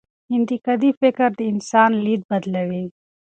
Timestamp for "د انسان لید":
1.37-2.21